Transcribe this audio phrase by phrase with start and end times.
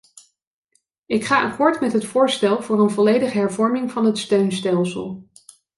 [1.05, 5.27] Ik ga akkoord met het voorstel voor een volledige hervorming van het steunstelsel.